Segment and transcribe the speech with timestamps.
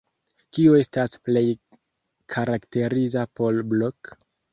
[0.57, 1.43] Kio estas plej
[2.37, 4.11] karakteriza por Blok?